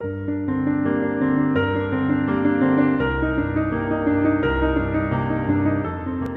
[0.00, 0.04] 大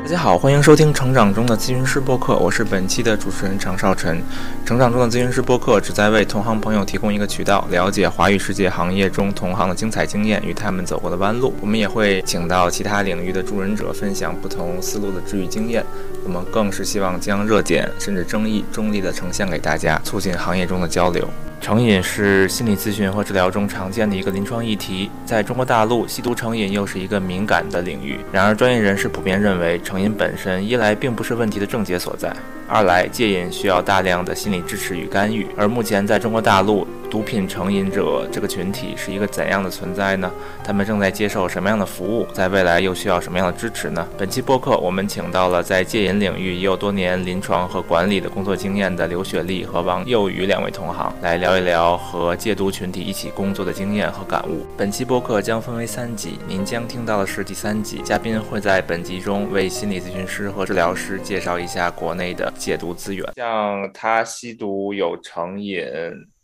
[0.07, 4.19] 家好，欢迎收听《成长中的咨询师播客》，我是本期的主持人常少晨。
[4.65, 11.53] 成长中的咨询师播客旨在为同行朋友提供一个渠道，了解华语世界行业中同行的精彩经验与他们走过的弯路。
[11.61, 15.85] 我们也会请到其他领域的助人者，分享不同思路的治愈经验。
[16.23, 21.29] 我们更是希望将热点甚至争议中立的呈现给大家，促进行业中的交流。
[21.61, 28.19] 成瘾是心理咨询和治疗中常见的一个临床议题，在中国大陆，吸毒成瘾又是一个敏感的领域。
[28.31, 32.35] 然而，专业人士普遍认为，成瘾本身一来并不是问题的症结所在，
[32.67, 35.45] 二来戒瘾需要大量的心理支持与干预。
[35.55, 40.31] 而目前在中国大陆，毒品成瘾者这个群体是一个怎样的存在呢？
[40.63, 42.25] 他们正在接受什么样的服务？
[42.31, 44.07] 在未来又需要什么样的支持呢？
[44.17, 54.65] 本期播客，我们请到了在戒瘾领域也有多年临床和管理的工作经验的刘雪丽和王佑宇两位同行，来聊一聊和戒毒群体一起工作的经验和感悟。
[54.77, 65.83] 本期播客将分为三集，您将听到的是第三集，嘉宾会在本集中为心理咨询师和治疗师介绍一下国内的戒毒资源，像他吸毒有成瘾。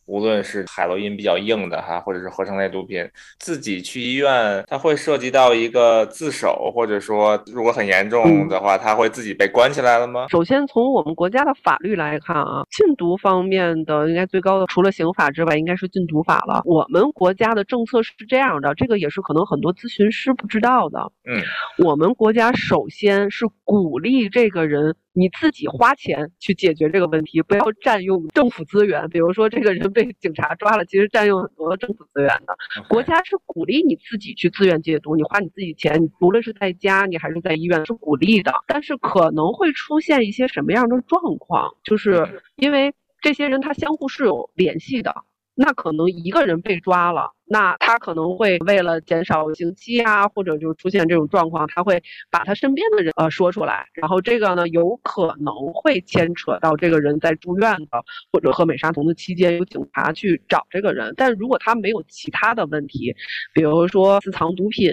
[0.07, 10.27] 无论是海洛因比较硬的哈，或者是合成类毒品，自己去医院，它会涉及到一个自首，或者说如果很严重的话，他会自己被关起来了吗？
[10.29, 16.61] 首先从我们国家的法律来看啊，禁毒方面的应该最高的除了刑法之外，应该是禁毒法了。
[16.65, 21.11] 我们国家的政策是这样的，这个也是可能很多咨询师不知道的。
[21.25, 21.41] 嗯，
[21.85, 24.95] 我们国家首先是鼓励这个人。
[25.17, 29.09] 你自己花钱去解决这个问题，不要占用政府资源。
[29.09, 32.55] 比如说，这个人被警察抓了，其实占用很多政府资源的。
[32.87, 38.53] 国家是鼓励你自己去自愿戒毒，你花你自己钱，你无论是在家你还是在医院，是鼓励的。
[38.67, 41.73] 但是可能会出现一些什么样的状况？
[41.83, 45.15] 就是因为这些人他相互是有联系的。
[45.59, 63.15] 那可能一个人被抓了，那他可能会为了减少刑期啊，或者就出现这种状况，他会把他身边的人呃说出来，然后这个呢有可能会牵扯到这个人在住院的或者喝美沙酮的期间有警察去找这个人，但如果他没有其他的问题，
[63.51, 64.91] 比如说私藏毒品。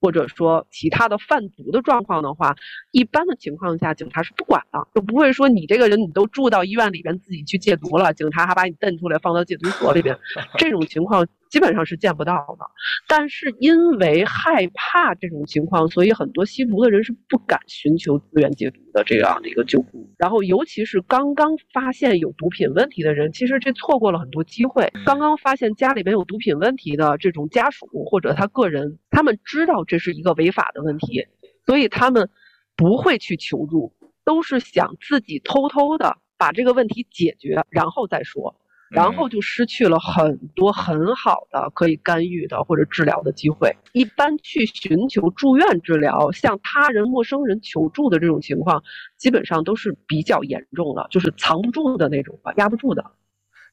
[0.00, 2.54] 或者说其他的贩毒的状况的话，
[2.92, 10.18] 一般的情况下，警察是不管的，就不会说你这个人你都住到医院里边自己去戒毒了，警察还把你蹬出来放到戒毒所里边，
[10.58, 11.26] 这种情况。
[11.56, 12.66] 基本上是见不到的，
[13.08, 20.06] 但是因为害怕这种情况，所以很多吸毒的人是不敢寻求资源戒毒的这样的一个救助。
[20.18, 24.92] 然后，尤其是刚刚发现有毒品问题的人，其实这错过了很多机会。
[25.06, 31.26] 刚刚发现家里边有毒品问题的这种家属或者他个人，他们知道这是一个违法的问题，
[31.64, 32.28] 所以他们
[32.76, 33.94] 不会去求助，
[34.26, 38.54] 都是想自己偷偷的把这个问题解决，然后再说。
[38.90, 43.74] 然后就失去了很多很好的可以干预的或者治疗的机会。
[43.92, 48.82] 一般去寻求住院治疗、向他人、陌生人求助的这种情况，
[49.16, 53.04] 基本上都是比较严重的，就是藏不住的那种吧，压不住的。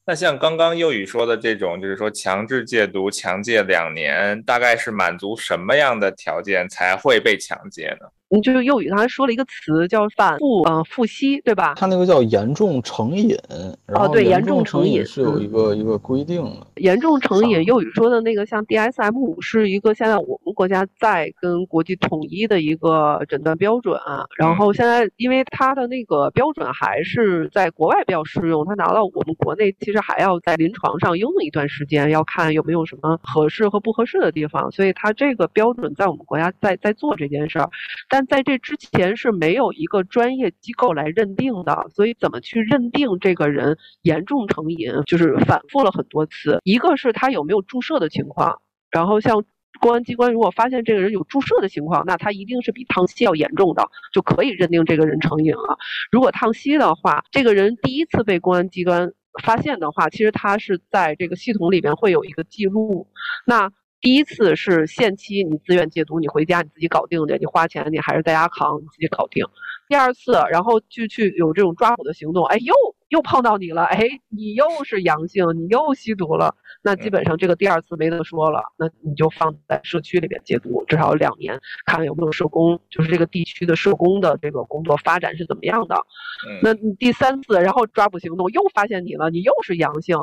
[0.05, 8.07] 那像刚刚幼宇说的这种，就是说强制戒毒、强戒两年，大概是满足什么样的条件才会被强戒呢？
[8.33, 11.75] 你就是幼宇刚才说了一个词叫反复嗯复吸，对吧？
[11.75, 13.37] 它那个叫严重成瘾，
[13.93, 16.65] 哦对，严重成瘾是有一个一个规定的。
[16.77, 37.69] 严重成瘾，幼宇说的那个像 DSM 五是一个现在我们国家在跟国际统一的一个诊断标准，啊然后现在因为它的那个标准还是在国外比较适用，它拿到我们国内其实还要在临床上应用一段时间，要看有没有什么合适和不合适的地方，所以它这个标准在我们国家在在做这件事儿，
[38.09, 38.22] 但。
[38.25, 46.59] 在这之前是没有一个专业机构来认定的，所以怎么去认定这个人严重成瘾，就是反复了很多次。
[46.63, 49.43] 一个是他有没有注射的情况，然后像
[49.79, 55.77] 公安机关如果发现这个人有注射的情况，那他一定是比烫吸要严重的，就可以认定这个人成瘾了。
[56.11, 59.11] 如果烫吸的话，这个人第一次被公安机关
[59.43, 63.07] 发现的话，其实他是在这个系统里面会有一个记录，
[63.45, 63.71] 那。
[64.03, 69.45] 第一次是限期，你自愿戒毒，你回家你自己搞定去，你花钱你还是在家扛，你自己搞定。
[69.87, 72.73] 第二次，然后就去有这种抓捕的行动，哎，又
[73.07, 85.95] 又碰到你了，哎，你又是阳性，你又吸毒了，那基本上这个第二次没得说了，那你就放在社区里面戒毒，至少两年，看看有没有社工，就是这个地区的社工的这个工作发展是怎么样的。
[86.61, 90.17] 那你第三次，然后抓捕行动又发现你了，你又是阳性。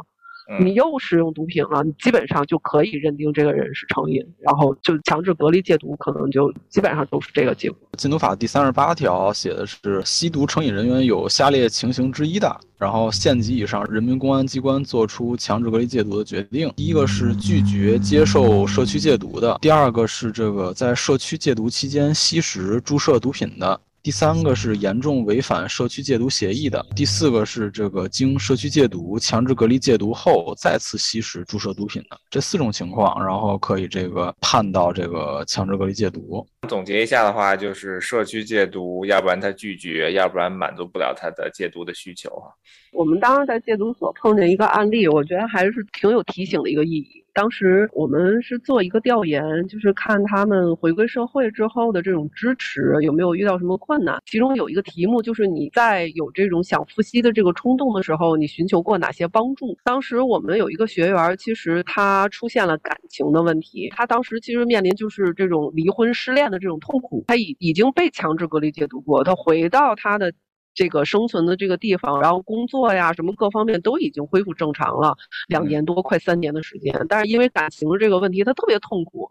[0.58, 7.78] 你又使用毒品了，你基本上就可以认定这个人是成瘾，然后就强制隔离戒毒，可能就基本上都是这个结果。
[7.96, 16.72] 禁毒法第三十八条写的是，吸毒成瘾人员有下列情形之一的，然后县级以上人民公安机关作出强制隔离戒毒的决定。
[16.76, 23.80] 第一个是拒绝接受社区戒毒的，第二个是这个在社区戒毒期间吸食、注射毒品的。
[24.02, 36.46] 第三个是严重违反社区戒毒协议的，第四个是这个经社区戒毒、强制隔离戒毒后再次吸食、注射毒品的，这四种情况，然后可以这个判到这个强制隔离戒毒。
[36.66, 42.50] 总结一下的话，就是社区戒毒，要不然他拒绝，要不然满足不了他的戒毒的需求哈。
[42.92, 47.19] 我们当时在戒毒所碰见一个案例，我觉得还是挺有提醒的一个意义。
[47.32, 54.20] 当时我们是做一个调研，就是看他们回归社会之后的这种支持有没有遇到什么困难。
[54.26, 59.76] 其中有一个题目就是你在有这种想复吸的这个冲动的时候，你寻求过哪些帮助？
[59.84, 70.32] 当时我们有一个学员，其实他出现了感情的问题，他当时其实面临就是这种离婚失恋的这种痛苦，他已已经被强制隔离戒毒过，他回到他的。
[70.74, 75.16] 这个生存的这个地方，然后工作呀，什么各方面都已经恢复正常了，
[75.48, 79.30] 两年多快三年的时间，但是因为感情这个问题，他特别痛苦，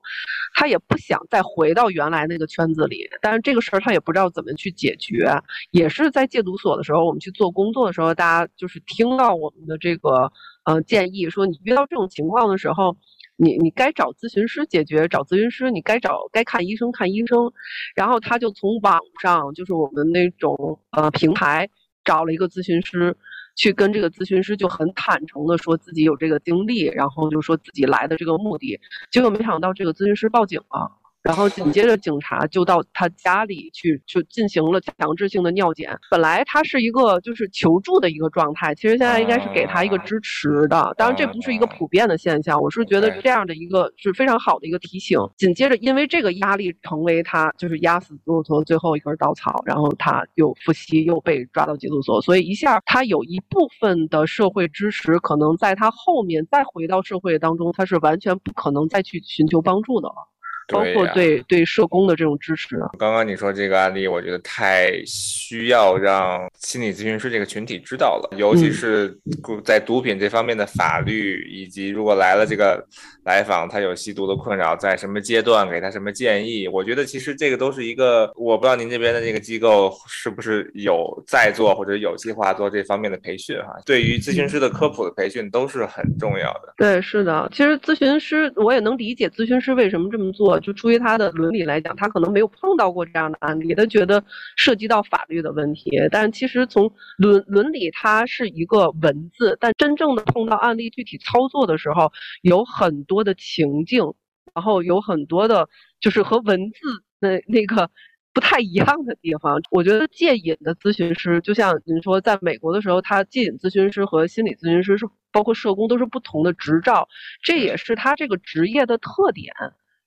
[0.54, 5.32] 他也不想再回到原来那个圈子里，但是这个事儿他也不知道怎么去解决，
[5.72, 10.32] 也是在戒毒所的时候，我们去做工作的时候，大家就是听到我们的这个
[10.66, 12.96] 呃建议，说你遇到这种情况的时候。
[13.42, 17.52] 你你该找咨询师解决，找咨询师；你该找该看医生看医生。
[17.96, 21.70] 然后他就从网上，就是我们那种呃平台，
[22.04, 23.16] 找了一个咨询师，
[23.56, 28.78] 去跟这个咨询师就很坦诚的说自己有这个经历，然后就说自己来的这个目的。
[29.10, 30.99] 结果没想到这个咨询师报警了。
[31.22, 35.98] 然后紧接着警察就到他家里去，就进行了强制性的尿检。
[36.10, 40.94] 本来他是一个就是求助的一个状态，其实现在应该是给他一个支持的。
[40.98, 45.20] 当然这不是一个普遍的现象，我是觉得这样的一个是非常好的一个提醒。
[45.38, 60.29] 紧接着因为这个压力成为他就是压死骆驼最后一根稻草，然后他又复吸又被抓到戒毒所，所以一下他有一部分的社会支持，可能在他后面再回到社会当中，他是完全不可能再去寻求帮助的了。
[60.70, 62.78] 包括对对社工的这种支持。
[62.98, 69.18] 刚刚你说这个案例，我觉得太需要让心理咨询师这个群体知道了，尤其是
[69.64, 72.86] 在毒品这方面的法律，以及如果来了这个
[73.24, 76.68] 来访，他有吸毒的困扰，在什么阶段给他什么建议。
[76.68, 83.76] 我觉得其实这个都是一个，我不知道您这边的这个机构是不是有在做或者有计划做这方面的培训哈。
[83.86, 86.74] 对于咨询师的科普的培训都是很重要的。
[86.78, 90.59] 对，是的，其实咨询师我也能理解咨询师为什么这么做。
[90.60, 94.24] 就出于他的伦理来讲，他可能没有碰到过这样的案例，他觉得
[94.56, 95.92] 涉及到法律的问题。
[96.12, 102.12] 但其实从伦伦理，它是一个文字，但真正的碰到案例具体操作的时候，
[102.42, 104.14] 有很多的情境，
[104.54, 105.68] 然后有很多的，
[106.00, 106.78] 就是和文字
[107.20, 107.90] 那那个
[108.34, 109.62] 不太一样的地方。
[109.72, 117.08] 我觉得戒瘾的咨询师，就像您说，在美国的时候，他戒瘾咨询师和心理咨询师是包括社工都是不同的执照，
[117.44, 119.54] 这也是他这个职业的特点。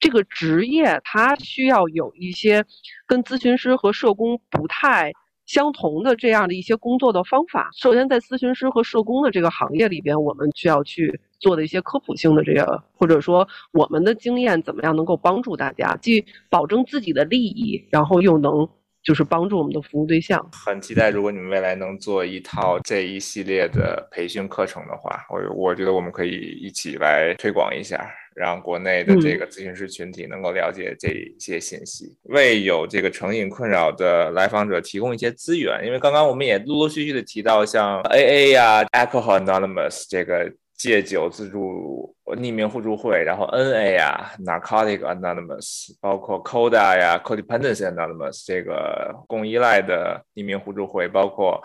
[0.02, 2.64] 这个职业它需要有一些
[3.06, 5.12] 跟咨询师和社工不太
[5.46, 7.70] 相同的这样的一些工作的方法。
[7.78, 18.68] 首先，在咨询师和社工的这个行业里边，我们需要去做的一些科普性的这个，或者说我们的经验怎么样能够帮助大家，既保证自己的利益，然后又能
[19.04, 20.44] 就是帮助我们的服务对象。
[20.52, 28.10] 很期待，如果你们未来能做一套这一系列的培训课程的话，我我觉得我们可以一起来推广一下。
[28.34, 35.84] 让国内的这个咨询师群体能够了解这一些信息，为有这个成瘾困扰的来访者提供一些资源。
[35.84, 51.62] 因为刚刚我们也陆陆续续的提到，像 AA 呀、Alcohol Anonymous 这个戒酒自助匿名互助会，然后 NA 呀、Narcotic Anonymous，包括 CODA 呀、Codependency Anonymous 这个共依赖的匿名互助会，包括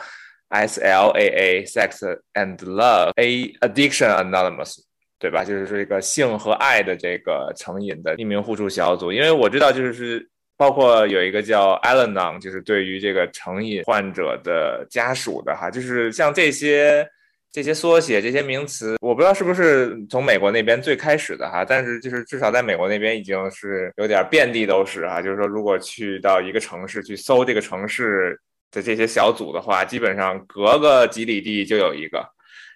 [0.49, 4.86] SLAA Sex and Love A Addiction Anonymous。
[5.19, 5.43] 对吧？
[5.43, 17.07] 就是这个性和爱的这个成瘾的匿名互助小组，因为我知道，就是包括有一个叫 Alanon，就是对于这个成瘾患者的家属的哈，就是像这些
[17.51, 25.21] 这些缩写、这些名词，我不知道是不是从美国那边最开始的哈，但是就是至少在美国那边已经是有点遍地都是哈。
[25.21, 28.39] 就是说，如果去到一个城市去搜这个城市
[28.71, 32.23] 的这些小组的话，基本上隔个几里地就有一个。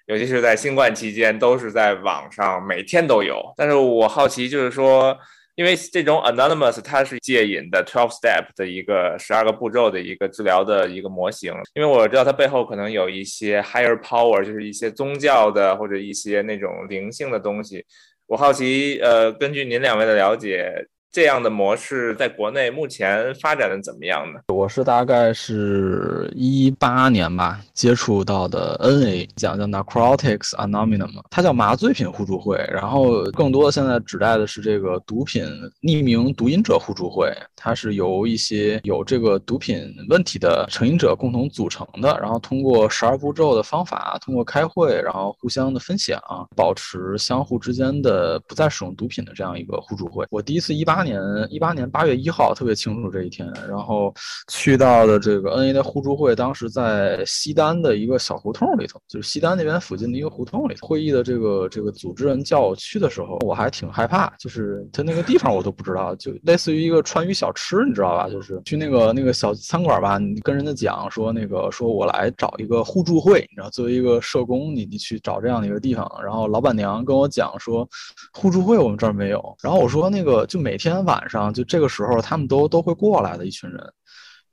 [0.08, 3.42] 尤其是在新冠期间，都是在网上每天都有。
[3.56, 5.18] 但是我好奇，就是说，
[5.56, 11.54] 因为这种 anonymous 它是戒瘾的 twelve step 的一个十二个步骤的一个治疗的一个模型。
[11.76, 17.86] 因为我知道它背后可能有一些 higher power，就是一些宗教的或者一些那种灵性的东西。
[18.28, 20.88] 我好奇，呃，根据您两位的了解。
[21.12, 24.40] 这样的模式在国内目前发展的怎么样呢？
[24.48, 32.56] 我是大概是一八年吧接触到的 NA，讲叫 Narcotics Anonymous，它叫麻醉品互助会。
[32.72, 35.44] 然后更多的现在指代的是这个毒品
[35.82, 42.18] 匿名毒瘾者互助会，它是由一些有这个毒品问题的成瘾者共同组成的。
[42.22, 46.18] 然后通过十二步骤的方法，通过开会，然后互相的分享，
[46.56, 50.26] 保持相互之间的不再使用毒品的这样一个互助会。
[50.30, 51.01] 我第一次一八。
[51.02, 53.52] 八年一八年八月一号，特别清楚这一天。
[53.68, 54.14] 然后
[54.50, 60.88] 去到的这个 NA 的互助会，当时在西单的一个小胡同里头，就是西单那边附近的一个胡同里头。
[60.88, 68.30] 会议的这个这个组织人叫我去的时候，我还挺害怕，就是他那个地方我都不知道，就类似于一个川渝小吃，你知道吧？
[68.30, 76.08] 就是去那个那个小餐馆吧，你跟人家讲说那个说我来找一个互助会，你知道，作为一个社工，你你去找这样的一个地方。
[76.24, 77.90] 然后老板娘跟我讲说，
[78.34, 79.42] 互助会我们这儿没有。
[79.64, 80.91] 然后我说那个就每天。
[80.92, 83.94] 天晚上就这个时候，他们都都会过来的一群人。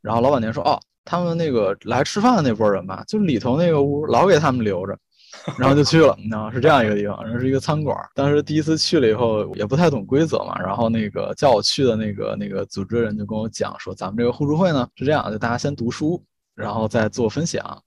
[0.00, 4.96] 然后老板娘说：“哦，他们那个来吃饭的那波人吧，就里头那个屋老给他们留着。
[5.58, 7.96] ”然后就去了，你知道是这样一个地方，然后是一个餐馆。
[8.14, 10.58] 当时第一次去了以后，也不太懂规则嘛。
[10.58, 16.22] 然后那个叫我去的那个那个组织人就跟我讲说：“咱们这个互助会呢是这样，就大家先读书，
[16.54, 17.82] 然后再做分享。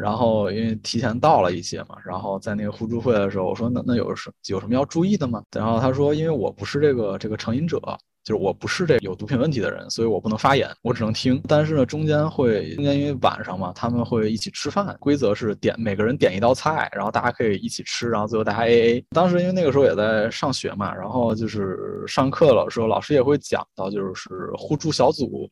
[0.00, 5.42] 然后因为提前到了一些嘛，然后在那个互助会的时候，我说那那有什有什么要注意的吗？
[5.56, 7.80] 然后他说，因为我不是这个这个成瘾者。”
[8.24, 11.40] 就是我不是这有毒品问题的人，所以我不能发言，我只能听。
[11.48, 19.04] 但是呢，中间会中间因为晚上嘛，他们会一起吃饭，规则是点每个人点一道菜，然后大家可以一起吃，然后最后大家 A A。
[19.12, 24.28] 当时因为那个时候也在上学嘛，然后就是上课了时候，老师也会讲到，就是
[24.58, 25.48] 互助小组。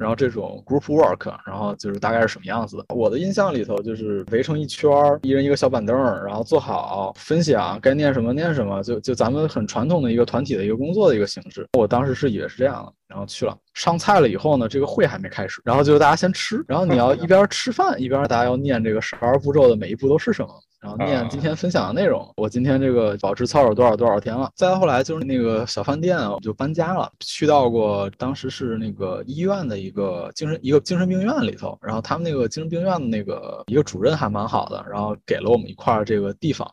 [0.00, 2.86] 然后这种 group work，然后就是大概是什么样子的？
[2.94, 11.66] 我的印象里头就是围成一圈儿，一人一个小板凳，然后坐好分享，该念什么念什么，就就咱们很传统的一个团体的一个工作的一个形式。
[11.78, 20.48] 我当时是以为是这样的，然后去了上菜了以后呢，这个会还没开始，然后就大家先吃，然后你要 一边吃饭一边大家要念这个十二步骤的每一步都是什么。
[20.80, 24.50] 然后念今天分享的内容，我今天这个保持操守多少多少天了。
[24.56, 36.66] 再到后来就是那个小饭店，我就搬家了，去到过当时是那个医院的一个精神一个精神病院里头，然后他们那个精神病院的那个一个主任还蛮好的，然后给了我们一块这个地方。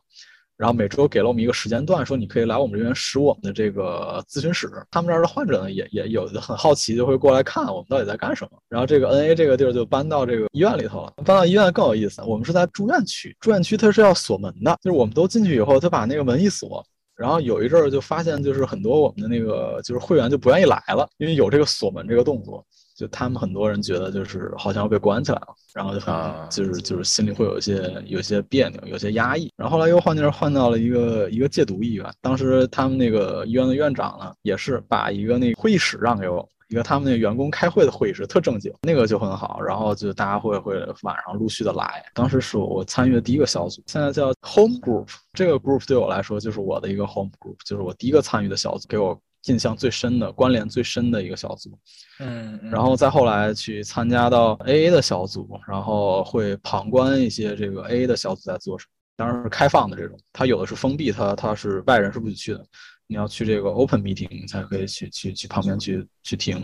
[0.58, 4.68] 然后每周给了我们一个时间段，说你可以来我们这边使我们的这个咨询室。
[4.90, 8.58] 他们这儿的患者呢，也也有的很好奇，就会过来看我们到底在干什么。
[8.68, 11.12] 然后这个 N A 这个地儿就搬到这个医院里头了。
[11.24, 16.84] 搬到医院更有意思，我们是在住院区，住院区它是要锁门的，就是我们都进去以后，他把那个门一锁。
[17.14, 22.64] 然后有一阵儿就发现，就是很多我们的那个就是会员就不愿意来了，因为有这个锁门这个动作。
[22.98, 26.14] 就他们很多人觉得就是好像要被关起来了，然后就很
[26.50, 29.52] 就是就是心里会有一些有些别扭，有些压抑。
[29.56, 39.60] 然后后来又换地儿换到了一个一个戒毒医院，当时他们那个医院的院长呢，也是把一个那会议室让给我，一个他们那员工开会的会议室，特正经，那个就很好。
[39.62, 42.04] 然后就大家会会晚上陆续的来。
[42.14, 49.16] 当时是我参与的第一个小组，现在叫 Home Group，这个 Group 对我来说就是我的一个 Home Group，就是我第一个参与的小组，给我。
[49.48, 51.76] 印象最深的、关联最深的一个小组，
[52.20, 62.64] 嗯，然后再后来去参加到 AA 的小组，然后会旁观一些这个 AA 的小组在做什么，当然是开放的这种，它有的是封闭，它它是外人是不许去的，
[63.06, 66.62] 你要去这个 open meeting 才可以去去去旁边去去听，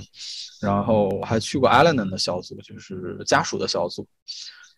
[0.61, 4.07] 然后我还去过 Allen 的小组，就是家属的小组，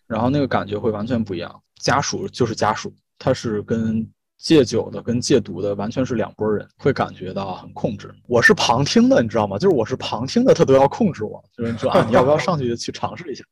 [0.06, 4.08] 然后那个感觉会完全不一样，家属就是家属，他是跟。
[4.38, 8.14] 戒酒的跟戒毒的完全是两拨人，会感觉到很控制。
[8.28, 9.58] 我是旁听的，你知道吗？
[9.58, 13.44] 就是我是旁听的，他都要控制我，就是说啊，你要不要上去去尝试一下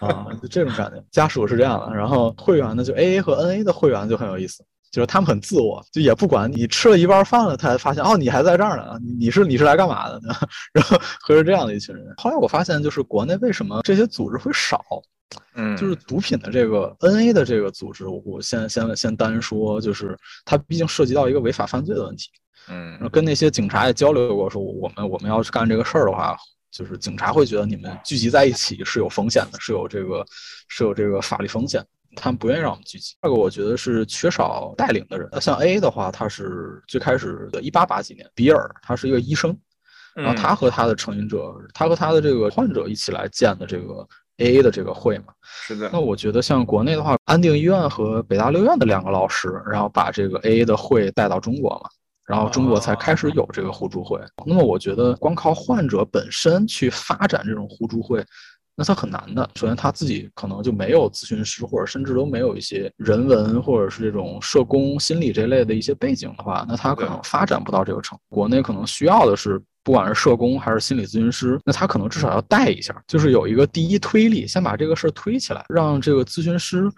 [0.00, 0.26] 啊？
[0.42, 1.02] 就这种感觉。
[1.10, 10.20] 家属是这样的，然后会员呢，就 A A 和 N A 的会员就很有意思，就是他们很自我，就也不管你吃了一半饭了，他才发现哦，你还在这儿呢，你是你是来干嘛的？
[10.72, 12.14] 然后会是这样的一群人。
[12.16, 14.82] 后来我发现，就是国内为什么这些组织会少？
[15.54, 22.28] 嗯，就是毒品的这个 N A 的这个组织，我先先先单说，就是它毕竟涉及到一个违法犯罪的问题。
[22.68, 26.36] 嗯，跟那些警察也交流过，说我们我们要去干这个事儿的话，
[26.70, 30.24] 就是警察会觉得你们聚集在一起是有风险的，是有这个
[30.68, 31.84] 是有这个法律风险，
[32.16, 33.14] 他们不愿意让我们聚集。
[33.22, 35.28] 二个我觉得是缺少带领的人。
[35.40, 39.56] 像 A 的话，他是最开始的一八八几年，比尔他是一个医生，
[40.14, 44.06] 然后他和他的成瘾者，他和他的这个患者一起来建的这个。
[44.40, 45.88] A A 的这个会嘛，是的。
[45.92, 51.88] 那我觉得像国内的话，安定医院和北大六院的两个老师，然后把这个 A A 的会带到中国嘛，
[52.26, 54.20] 然后中国才开始有这个互助会。
[54.44, 58.24] 那么我觉得光靠患者本身去发展这种互助会。
[58.76, 59.46] 那他很难的。
[59.56, 68.22] 首先，他自己可能就没有咨询师，或者甚至都没有一些人文或者是这种社工、心理这类的一些背景的话，那他可能发展不到这个程度。
[68.34, 76.90] 国内可能需要的是，不管是社工还是心理咨询师，那他可能至少要带一下，就是有一个第一推力，先把这个事儿推起来，让这个咨询师。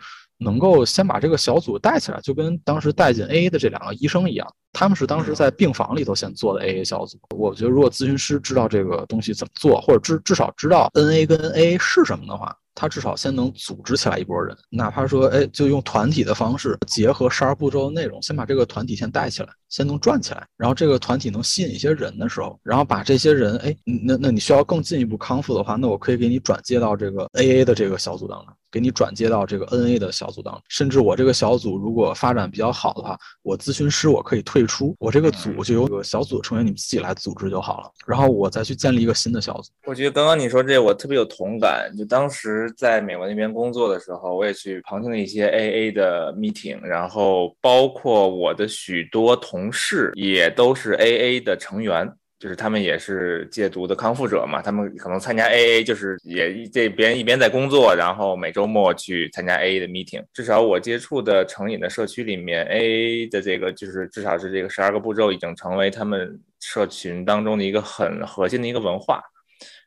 [0.45, 7.17] 能够先把这个小组带起来，就跟当时带进 AA 的这两个医生一样，他们是当时在病房里头先做的 AA 小组。
[7.37, 20.45] 我觉得，如果咨询师知道这个东西怎么做，或者至至少知道 NA 跟 AA 是什么的话，他至少先能组织起来一波人，哪怕说，哎，就用团体的方式，结合十二步骤的内容，先把这个团体先带起来，先能转起来。
[20.57, 28.49] 然后这个团体能吸引一些人的时候，然后把这些人，哎，那那你需要更进一步康复的话，那我可以给你转接到这个 AA 的这个小组当中。
[28.73, 39.71] 给你转接到这个 N A 的小组当中，甚至我这个小组如果发展比较好的话，我咨询师我可以退出，我这个组就由这个小组成员你们自己来组织就好了，然后我再去建立一个新的小组。
[39.85, 52.11] 我觉得刚刚你说这我特别有同感，就当时在美国那边工作的时候，我也去旁听了一些 A A 的 meeting，然后包括我的许多同事也都是 A A 的成员。
[52.39, 60.25] 就是他们也是戒毒的康复者嘛，他们可能参加 AA，就是也这边一边在工作，然后每周末去参加 AA 的 meeting。
[60.33, 69.23] 至少我接触的成瘾的社区里面，AA 的这个就是至少是这个十二个步骤已经成为他们社群当中的一个很核心的一个文化。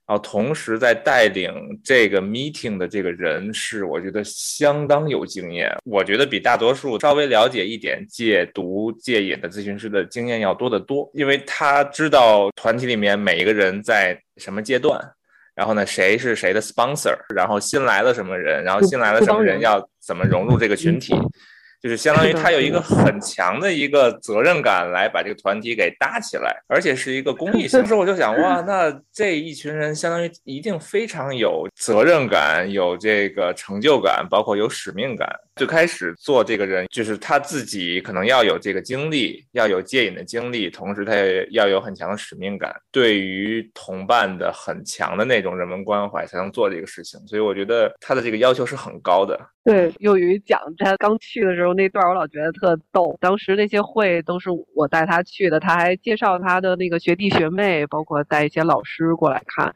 [0.07, 1.51] 然后同时在带领
[1.83, 5.75] 这个 meeting 的这个人是，我觉得相当有经验。
[5.83, 15.01] 我觉得比大多数稍微了解一点戒毒戒瘾的咨询师的经验要多得多，因为他知道团体里面每一个人在什么阶段，
[15.55, 21.15] 然后呢谁是谁的 sponsor，然后新来了什么人，然后新来了什么人要怎么融入这个群体。
[21.85, 27.67] 就是相当于他有一个很强的一个责任感，来把这个团体给搭起来，而且是一个公益。
[27.67, 35.29] 当时我就想，哇，那这一群人相当于一定非常有责任感，有这个成就感，包括有使命感。
[35.57, 47.19] 最开始做这个人，就是他自己可能要有这个经历，要有戒瘾的经历，同时他也要有很强的使命感，对于同伴的很强的那种人文关怀，才能做这个事情。
[47.27, 49.39] 所以我觉得他的这个要求是很高的。
[49.63, 53.17] 对，幼鱼讲他刚去的时候那段，我老觉得特逗。
[53.19, 59.75] 当时那些会都是我带他去的，他还介绍他的那个学弟学妹，包括带一些老师过来看。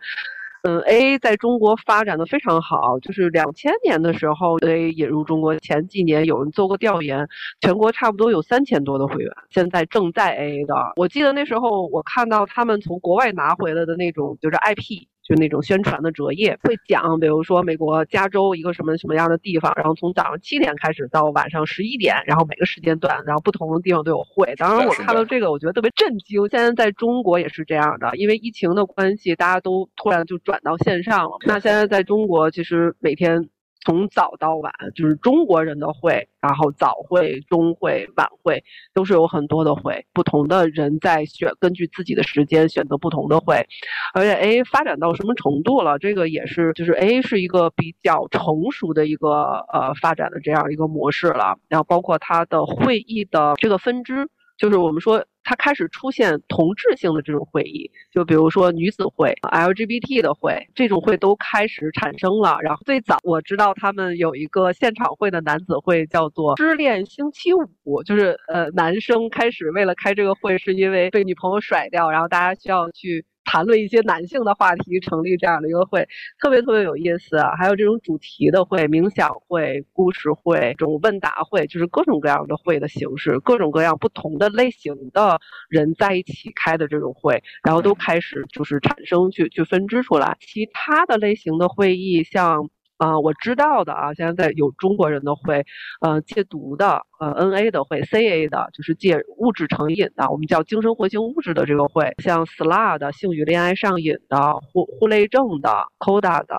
[0.63, 7.27] 嗯，A 在中国发展的非常好，就是两千年的时候，A 引入中国前几年有人做过调研，
[7.61, 10.75] 全国差不多有三千多的会员，现在正在 A 的。
[10.97, 15.07] 我记得那时候我看到他们从国外拿回来的那种就是 IP。
[15.29, 24.55] 就那种宣传的折页会讲，比如说美国加州一个什么什么样的地方，然后从早上七点开始到晚上十一点，然后每个时间段，然后不同的地方都有会。
[24.55, 26.41] 当然，我看到这个，我觉得特别震惊。
[26.49, 31.37] 现在在中国也是这样的，因为疫情的关系，大家都突然就转到线上了。
[31.45, 33.49] 那现在在中国，其实每天。
[33.85, 38.63] 从早到晚，就是中国人的会，然后早会、中会、晚会
[38.93, 43.65] 都是有很多的会，不同的人在选，根据自己的时间选择不同的会，
[44.13, 45.97] 而且 A 发展到什么程度了？
[45.97, 54.27] 这个也是，就是 A 是一个比较成熟的一个呃发展的这样一个模式了，然后包括它的会议的这个分支。
[54.59, 62.57] 就是我们说，它开始出现同质性的这种会议，就比如说女子会、LGBT 的会，这种会都开始产生了。
[62.61, 67.51] 然后最早我知道他们有一个现场会的男子会，叫做“失恋星期
[67.85, 73.25] 五”，就是呃，男生开始为了开这个会，是因为被女朋友甩掉，然后大家需要去。
[73.49, 76.07] 谈论一些男性的话题，成立这样的一个会，
[76.39, 77.55] 特别特别有意思啊！
[77.57, 90.37] 还有这种主题的会、冥想会、故事会、这种问答会，就是各种各样的会的形式，各种各样不同的类型的人在一起开的这种会，然后都开始就是产生去去分支出来。
[90.39, 92.69] 其他的类型的会议，像。
[92.99, 95.65] 啊，我知道的啊，现在在有中国人的会，
[96.01, 105.69] 呃，戒毒的，呃，N A 的会，C A 的，就是戒物质成瘾的，我们叫精神活性物质的这个会，像 S L A 的性与恋爱上瘾的，互互类症的
[106.05, 106.57] ，C O D A 的，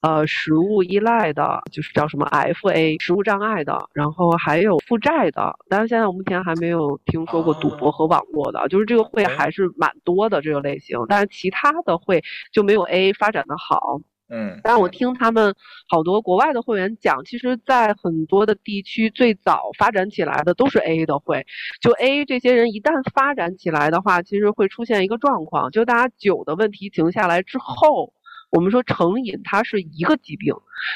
[0.00, 14.00] 呃，食物依赖的，就是叫什么 F A 食物障碍的，然后还有负债的，但是现在我目前还没有听说过赌博和网络的，就是这个会还是蛮多的这个类型，但是其他的会就没有 A 发展的好。
[14.34, 15.54] 嗯，但我听他们
[15.88, 21.44] 好多国外的会员讲，其实，在很多的地区，最早发展起来的都是 AA 的会。
[21.82, 28.14] 就 AA 这些人一旦发展起来的话，其实会出现一个状况，就大家酒的问题停下来之后，
[28.50, 30.54] 我们说成瘾它是一个疾病，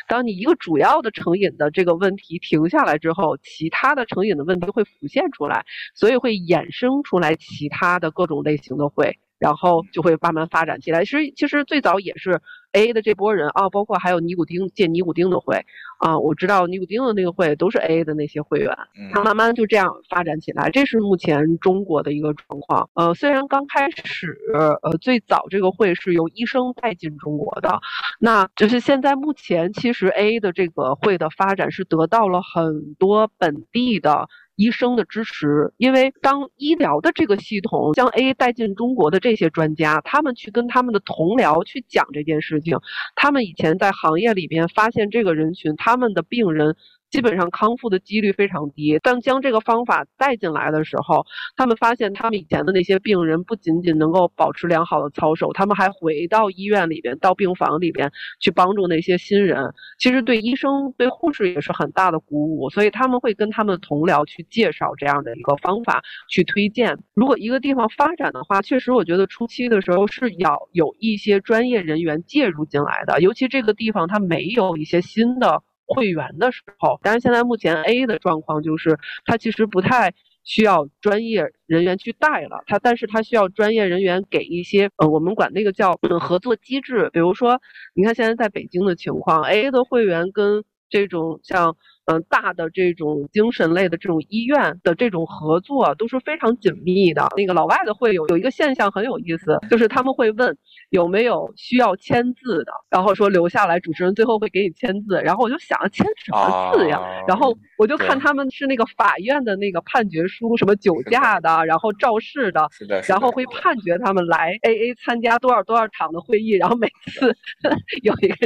[0.08, 9.18] 当你一个主要的成瘾的这个问题停下来之后，其他的成瘾的问题会浮现出来，所以会衍生出来其他的各种类型的会。
[9.38, 11.04] 然后就会慢慢发展起来。
[11.04, 12.40] 其实其实最早也是
[12.72, 15.64] A A 的这波人啊，包括还有尼古丁借尼古丁的会
[15.98, 18.76] 啊，我知道尼古丁的那个会都是 A A 的那些会员，
[19.12, 20.70] 他慢慢就这样发展起来。
[20.70, 22.90] 这是目前中国的一个状况。
[22.94, 27.80] 呃，虽然刚开始呃最早这个会是由医生带进中国的，
[28.20, 34.28] 那就是现在目前其实 A A 的这个会的发展是得到了很多本地的。
[34.56, 42.78] 医生的支持，因为当医疗的这个系统将 A 带进中国的这些专家，他们去跟他们的同僚去讲这件事情，
[43.14, 46.76] 他们以前在行业里边发现这个人群，他们的病人。
[47.10, 48.98] 基本上康复的几率非常低。
[49.02, 51.24] 但将这个方法带进来的时候，
[51.56, 59.72] 他们发现他们以前的那些病人不仅仅能够保持良好的操守，他们还回到医院里边、到病房里边去帮助那些新人。
[59.98, 66.98] 其实对医生、对护士也是很大的鼓舞，所以他们会跟他们同僚去介绍这样的一个方法，去推荐。
[67.14, 75.62] 如果一个地方发展的话，确实我觉得初期的时候是要有一些专业人员介入进来的，尤其这个地方它没有一些新的。
[75.86, 80.12] 会员的时候，但是现在目前 A 的状况就是，它其实不太
[80.44, 87.60] 需要专业人员去带了，它，但是它需要专业人员给一些，呃，我们管那个叫合作机制，比如说，
[87.94, 91.76] 你看现在在北京的情况，A 的会员跟这种像。
[92.06, 97.26] 嗯，大的这种精神类的这种医院的这种合作都是非常紧密的。
[97.36, 100.56] 那个老外的会有有一个现象很有意思，就是他们会问
[100.90, 105.20] 有没有需要签字的，然后说留下来，主持人最后会给你签字。
[105.20, 107.00] 然后我就想签什么字呀？
[107.26, 112.68] 然后我就看他们是那个法院的那个判决书，什么酒驾的，然后肇事的，
[113.08, 117.36] 然后会判决他们来 AA 参加多少多少场的会议，然后每次
[118.04, 118.36] 有一个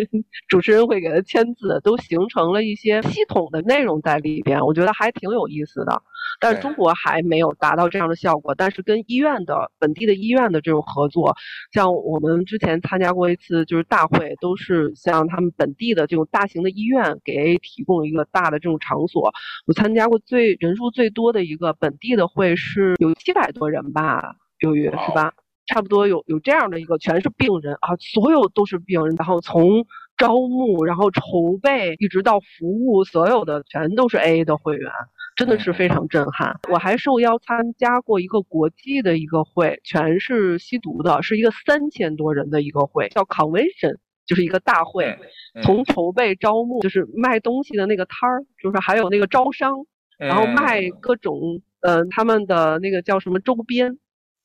[0.48, 3.49] 主持人会给他签字，都形成了一些系统。
[3.50, 6.02] 的内容在里边，我觉得还挺有意思的，
[6.40, 8.54] 但是中国还没有达到这样的效果。
[8.54, 11.34] 但是跟医院的本地的医院的这种合作，
[11.72, 19.32] 像我们之前参加过一次就是大会，都是像他们本地的这种大型的医院给提供一个大的这种场所。
[19.66, 25.32] 我参加过最人数最多的一个本地的会是有七百多人吧，有约是吧？
[25.66, 29.84] 差不多有有这样的一个，全是病人啊，所有都是病人，然后从。
[30.20, 34.92] 招募，然后筹备，一直到服务，所有的全都是 AA 的会员，
[35.34, 36.60] 真的是非常震撼。
[36.70, 45.18] 我还受邀参加过一个国际的一个会，全是吸毒的，是一个三千多人的一个会，叫 Convention，就是一个大会。
[45.62, 49.86] 从筹备、招募，就是卖东西的那个摊儿，就是还有那个招商，
[50.18, 53.98] 然后卖各种，嗯，他们的那个叫什么周边。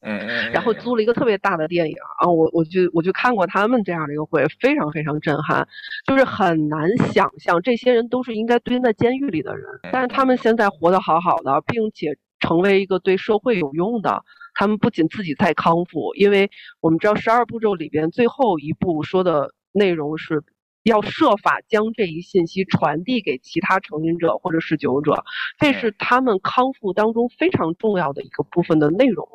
[0.05, 5.67] 嗯嗯，然后租了一个特别大的电影啊，我我就我就看过他们这样的一个会，非常非常震撼，
[6.05, 14.23] 就是很难想象这些人都是应该蹲在监狱里的人，但是他们现在活得好好的，并且成为一个对社会有用的。
[14.57, 20.41] 他们不仅自己在康复，因为我们知道十二步骤里边最后一步说的内容是
[20.83, 25.25] 要设法将这一信息传递给其他成瘾者或者是酒者，
[25.59, 29.27] 这是他们康复当中非常重要的一个部分的内容。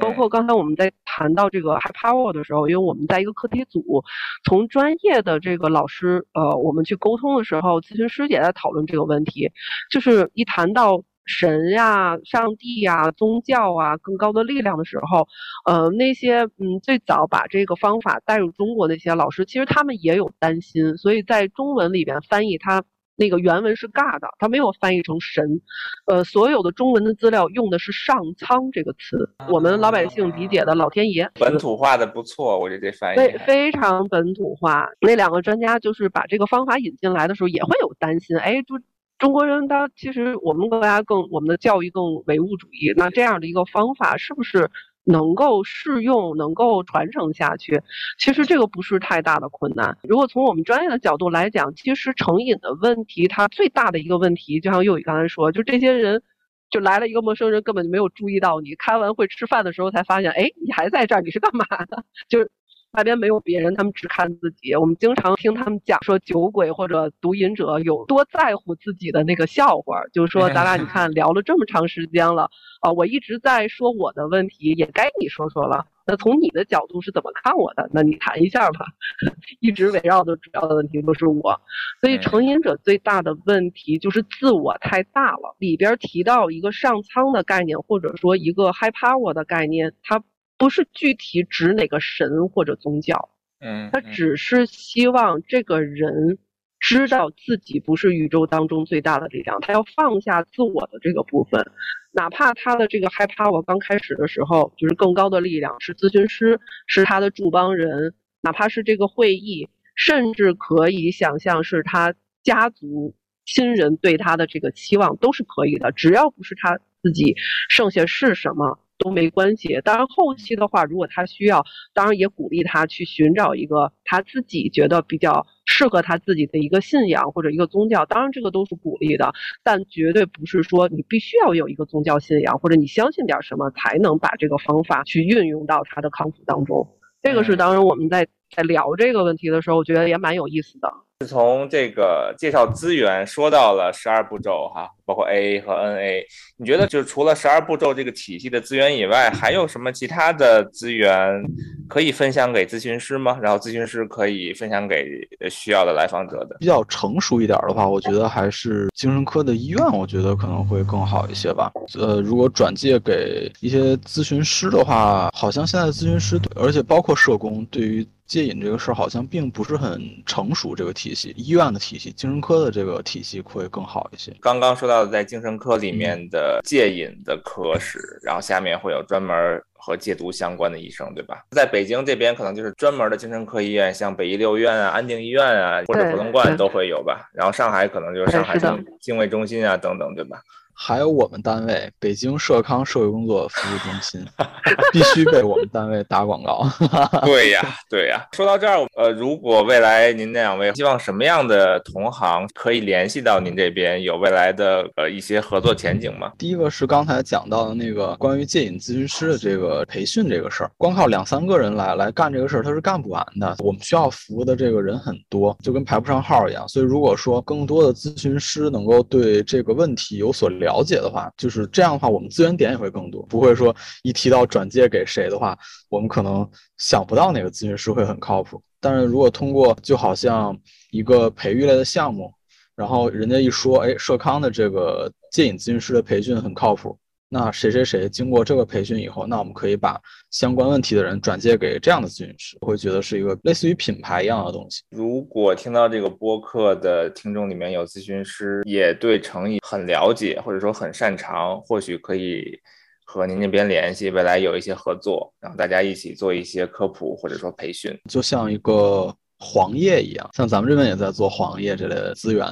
[0.00, 4.02] 包括刚才我们在谈到这个 High Power 的时候，因为我们在一个课题组，
[4.44, 9.50] 从专业的这个老师，呃，我们去沟通的时候，咨询师也在讨论这个问题，
[9.90, 15.26] 就是一谈到神呀、上帝呀、宗教啊、更高的力量的时候，
[15.64, 22.84] 呃，那些嗯最早把这个方法带入中国那些老师，其实他们也有担心，所以在中文里边翻译它。
[23.16, 25.60] 那个原文是尬的，它没有翻译成神，
[26.06, 29.16] 呃，所有的中文的资料用的是上苍这个词，
[29.48, 34.88] 我们老百姓理解的老天爷，本土化的不错，我觉得这翻译非非常本土化。
[35.00, 38.80] 那两个专家就是把这个方法引进来的时候，也会有担心，哎，就
[39.18, 44.68] 中国人他其实我们国家更我们的教育更唯物主义，那这样的一个方法是不是？
[45.04, 47.82] 能够适用，能够传承下去，
[48.18, 49.96] 其实这个不是太大的困难。
[50.02, 56.22] 如果从我们专业的角度来讲，其实成瘾的问题，它最大的一个问题，就像幼宇刚才说，就这些人，
[56.70, 62.04] 就来了一个陌生人，根本就没有注意到你，开完会吃饭的时候才发现，哎，你还在这儿，你是干嘛的？
[62.28, 62.48] 就。
[62.96, 64.72] 那边没有别人，他们只看自己。
[64.76, 72.48] 我们经常听他们讲说，酒鬼或者毒瘾者有多在乎自己的那个笑话，就是说，咱俩你看聊了这么长时间了
[72.80, 75.86] 啊，我一直在说我的问题，也该你说说了。
[76.06, 77.90] 那从你的角度是怎么看我的？
[77.92, 78.86] 那你谈一下吧。
[79.58, 81.60] 一直围绕的主要的问题都是我，
[82.00, 85.56] 所以成瘾者最大的问题就是自我太大了。
[85.58, 90.22] 里边提到一个上苍的概念，或者说一个 high power 的概念，它。
[90.56, 96.38] 不是具体指哪个神或者宗教，嗯，他只是希望这个人
[96.78, 101.64] 知道自己不是宇宙当中最大的力量，他要放下自我的这个部分，
[102.12, 113.14] 哪怕他的这个害怕，我刚开始的时候就是更高的力量是咨询师，是他的助帮人，哪怕是这个会议，甚至可以想象是他家族
[113.46, 117.34] 亲人对他的这个期望都是可以的，只要不是他自己，
[117.68, 118.78] 剩下是什么？
[119.04, 119.78] 都没关系。
[119.84, 121.62] 当然，后期的话，如果他需要，
[121.92, 128.06] 当然也鼓励他去寻找一个他自己觉得比较适合他自己的一个信仰或者一个宗教。
[128.06, 129.30] 当然，这个都是鼓励的，
[129.62, 136.88] 但绝对不是说你必须要有一个宗教信仰或者你相信点什么才能把这个方法去运用到他的康复当中。
[137.22, 140.88] 这个是当然我们在在聊这个问题的时候，我觉得也蛮有意思的。
[141.20, 146.26] 是从这个介绍资源说到了十二步骤哈，包括 A 和 N A。
[146.56, 151.42] 你觉得就是除了十二步骤这个体系的资源以外，还有什么其他的资源
[151.88, 153.38] 可以分享给咨询师吗？
[153.42, 155.06] 然后咨询师可以分享给
[155.50, 156.56] 需要的来访者的。
[156.60, 161.72] 比较成熟一点的话，我觉得还是精神科的医院，我觉得可能会更好一些吧。
[161.98, 174.34] 呃，如果转介给一些咨询师的话，好像现在咨询师，而且包括社工，对于戒瘾这个事儿好像并不是很成熟，这个体系，医院的体系，精神科的这个体系会更好一些。
[174.40, 181.44] 刚刚说到的，在精神科里面的戒瘾的科室，然后下面会有专门和戒毒相关的医生，对吧？
[181.50, 187.28] 在北京这边可能就是专门的精神科医院，像北医六院啊、安定医院啊，或者普通观都会有吧。
[187.34, 190.40] 然后上海可能就是上海的精卫中心啊等等，对吧？
[190.76, 194.24] 还有我们单位北京社康社会工作服务中心，
[194.92, 196.68] 必须被我们单位打广告。
[197.24, 198.26] 对呀，对呀。
[198.32, 206.32] 说到这儿，呃，如果未来您那两位希望什么样的同行可以联系到您这边，有未来的呃一些合作前景吗？
[206.36, 213.56] 第一个是刚才讲到的那个关于戒瘾咨询师的这个培训这个事儿，光靠两三个人来来干这个事儿，他是干不完的。
[213.58, 216.68] 我们需要服务的这个人很多，就跟排不上号一样。
[216.68, 225.56] 所以如果说更多的咨询师能够对这个问题有所了了解的话，就是这样的话，我们资源点也会更多，不会说一提到转借给谁的话，
[225.88, 226.48] 我们可能
[226.78, 228.60] 想不到哪个咨询师会很靠谱。
[228.80, 230.58] 但是如果通过就好像
[230.90, 232.32] 一个培育类的项目，
[232.74, 236.98] 然后人家一说，哎，社康的这个戒瘾咨询师的培训很靠谱，
[237.34, 244.82] 那谁谁谁经过这个培训以后，那我们可以把相关问题的人转介给这样的咨询师，我会觉得是一个类似于品牌一样的东西。
[244.90, 252.56] 如果听到这个播客的听众里面有咨询师，也对成瘾很了解，或者说很擅长，或许可以
[253.04, 262.46] 和您那边联系，未来有一些合作，然后大家一起做一些科普或者说培训，就像一个黄页一样，像咱们这边也在做黄页这类的资源，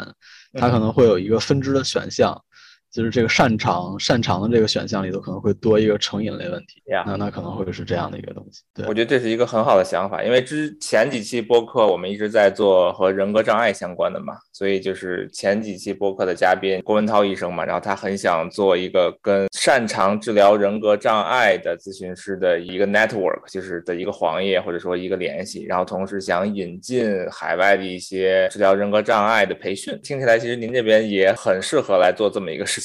[0.55, 2.37] 它可能会有一个分支的选项。
[2.93, 8.63] 就是这个擅长擅长的这个选项里头可能会多一个成瘾类问题，那那可能会是这样的一个东西。
[8.75, 32.82] 对，我觉得这是一个很好的想法，因为之前几期播客我们一直在做和人格障碍相关的嘛，所以就是前几期播客的嘉宾郭文涛医生嘛，然后他很想做一个跟擅长治疗人格障碍的咨询师的一个 network，就是的一个黄页或者说一个联系，然后同时想引进海外的一些治疗人格障碍的培训，听起来其实您这边也很适合来做这么一个事。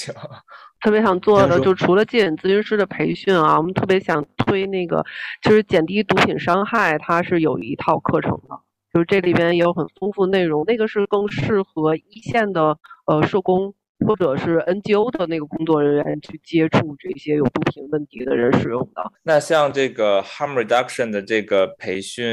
[0.79, 5.03] 特别想做的就除了戒瘾咨询师的培训啊，我们特别想推那个，
[5.41, 8.59] 就是减低毒品伤害，它是有一套课程的，
[8.93, 13.73] 就是这里边也有很丰富内容，那个是更适合一线的呃社工。
[14.05, 19.11] 或者是 NGO 的那个工作人员去接触这些有毒品问题的人使用的。
[19.23, 22.23] 那像这个 harm reduction 的这个培训，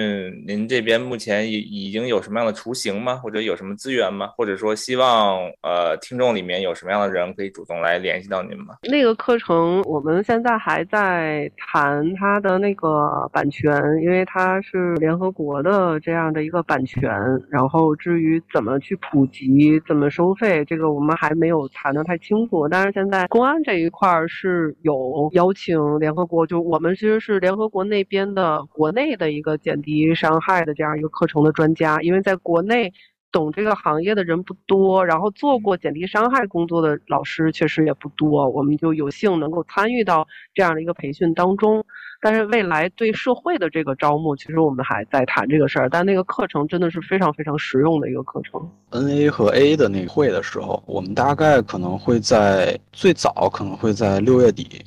[0.46, 3.16] 您这边目前已已经有什么样的雏形吗？
[3.16, 4.28] 或者有什么资源吗？
[4.36, 8.76] 或者说希望呃听众里面有什么样的人可以主动来联系到您吗？
[8.82, 13.72] 那个课程我们现在还在谈它的那个版权，
[14.02, 17.10] 因为它是联合国的这样的一个版权。
[17.50, 21.53] 然后至于怎么去普及、怎么收费，这个我们还没有。
[21.54, 32.92] 有谈得太清楚，但是现在公安这一块儿是有邀请联合国，就我们其实是联合国那边的国内的一个减低伤害的这样一个课程的专家，因为在国内
[33.32, 41.84] 懂这个行业的人不多，然后做过减低伤害工作的老师确实也不多，我们就有幸能够参与到这样的一个培训当中。
[42.24, 45.90] 但是未来对社会的这个招募，其实我们还在谈这个事儿。
[45.90, 48.66] 但那个课程真的是非常非常实用的一个课程。
[48.92, 54.82] N A 和 A 的那个会的时候，我们大概可能会在最早可能会在六月底，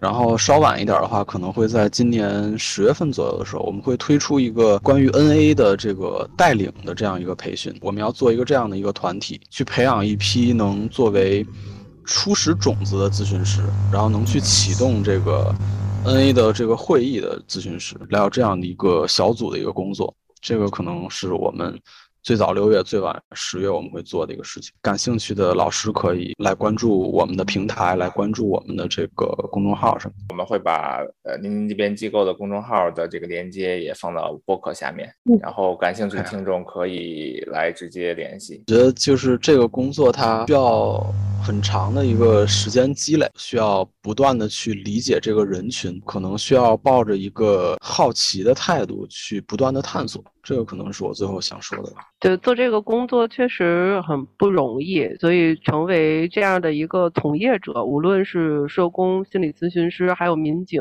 [0.00, 7.74] 然后稍晚一点的话，可能会在今年十月份左右的时候，我们会推出一个关于 N A 的这个带领的这样一个培训。
[7.80, 11.42] 我们要做一个这样的一个团体，去培养一批能作为
[12.04, 15.54] 初始种子的咨询师，然后能去启动这个。
[16.04, 21.80] N A 的这个会议的咨询师来有这样的一个小组的一个工作，这个可能是我们。
[22.22, 24.72] 最早六月，最晚十月，我们会做的一个事情。
[24.80, 30.14] 感兴趣的老师可以来关注我们的平台，来关注我们的这个公众号什么。
[30.30, 38.62] 我们会把呃您您这边机构的公众号的这个链接也放到播客下面，然后感兴趣的听众可以来直接联系。
[38.68, 41.04] 觉得就是这个工作它需要
[41.44, 50.22] 很长的一个时间积累，需要不断的去理解这个人群，可能需要抱着一个好奇的态度去不断的探索。
[50.40, 51.92] 这个可能是我最后想说的。
[52.22, 60.80] 就，做这个工作确实很不容易，所以成为这样的一个从业者，无论是社工、心理咨询师，还有民警，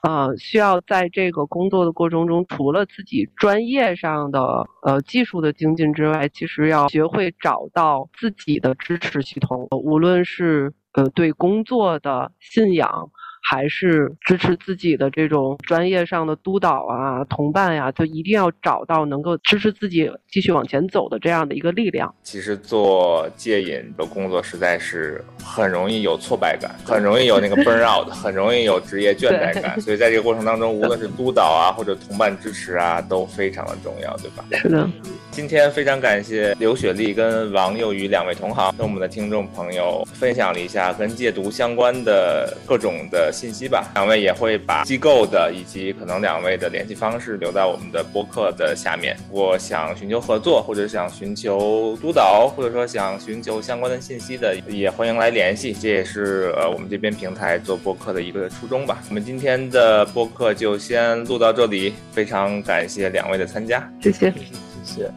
[0.00, 13.10] 啊，需要在这个工作的过程中，除了自己专业上的呃技术的精进之外，其实要学会找到自己的支持系统，无论是呃对工作的信仰。
[13.44, 22.12] 还是支持自己的这种专业上的督导啊、同伴呀，就一定要找到能够支持自己继续往前走的这样的一个力量。
[22.22, 29.80] 其实做戒瘾的工作实在是很容易有挫败感，很容易有那个 burn out，很容易有职业倦怠感。
[29.80, 34.44] 所以在这个过程当中，无论是督导啊或者同伴支持啊，都非常的重要，对吧？
[34.52, 34.88] 是的。
[35.30, 43.90] 今天非常感谢刘雪丽跟王幼宇两位同行跟我们的听众朋友分享了一下跟戒毒相关的各种的信息吧。
[43.94, 49.16] 两位也会把机构的以及可能两位的联系方式留在我们的播客的下面。
[49.28, 55.74] 如果想寻求合作，或者想寻求督导，或者说想寻求相关的信息的，也欢迎来联系。
[55.74, 59.02] 这也是呃我们这边平台做播客的一个初衷吧。
[59.08, 64.30] 我们今天的播客就先录到这里，非常感谢两位的参加，谢谢。
[64.30, 65.10] 谢谢，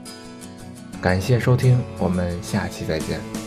[1.01, 3.46] 感谢收听，我们下期再见。